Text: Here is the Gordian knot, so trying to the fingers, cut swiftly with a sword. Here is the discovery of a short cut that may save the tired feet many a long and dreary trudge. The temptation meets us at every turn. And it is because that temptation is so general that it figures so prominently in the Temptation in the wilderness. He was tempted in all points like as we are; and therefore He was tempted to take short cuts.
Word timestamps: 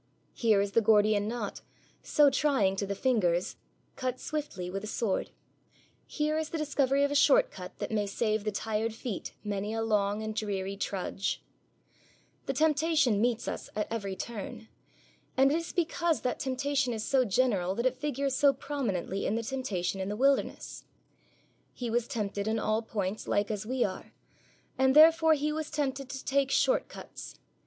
Here 0.33 0.59
is 0.61 0.71
the 0.71 0.81
Gordian 0.81 1.27
knot, 1.27 1.61
so 2.01 2.31
trying 2.31 2.75
to 2.77 2.87
the 2.87 2.95
fingers, 2.95 3.55
cut 3.95 4.19
swiftly 4.19 4.67
with 4.67 4.83
a 4.83 4.87
sword. 4.87 5.29
Here 6.07 6.39
is 6.39 6.49
the 6.49 6.57
discovery 6.57 7.03
of 7.03 7.11
a 7.11 7.15
short 7.15 7.51
cut 7.51 7.77
that 7.77 7.91
may 7.91 8.07
save 8.07 8.43
the 8.43 8.51
tired 8.51 8.95
feet 8.95 9.33
many 9.43 9.75
a 9.75 9.83
long 9.83 10.23
and 10.23 10.33
dreary 10.33 10.75
trudge. 10.75 11.43
The 12.47 12.53
temptation 12.53 13.21
meets 13.21 13.47
us 13.47 13.69
at 13.75 13.85
every 13.91 14.15
turn. 14.15 14.69
And 15.37 15.51
it 15.51 15.57
is 15.57 15.71
because 15.71 16.21
that 16.21 16.39
temptation 16.39 16.93
is 16.93 17.03
so 17.05 17.23
general 17.23 17.75
that 17.75 17.85
it 17.85 17.93
figures 17.95 18.35
so 18.35 18.53
prominently 18.53 19.27
in 19.27 19.35
the 19.35 19.43
Temptation 19.43 20.01
in 20.01 20.09
the 20.09 20.15
wilderness. 20.15 20.83
He 21.75 21.91
was 21.91 22.07
tempted 22.07 22.47
in 22.47 22.57
all 22.57 22.81
points 22.81 23.27
like 23.27 23.51
as 23.51 23.67
we 23.67 23.83
are; 23.85 24.13
and 24.79 24.95
therefore 24.95 25.35
He 25.35 25.53
was 25.53 25.69
tempted 25.69 26.09
to 26.09 26.25
take 26.25 26.49
short 26.49 26.87
cuts. 26.87 27.35